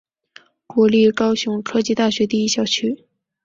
[0.65, 3.05] 国立高雄科技大学第一校区。